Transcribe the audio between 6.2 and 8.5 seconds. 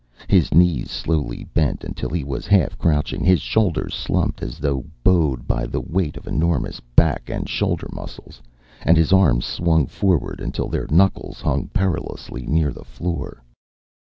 enormous back and shoulder muscles,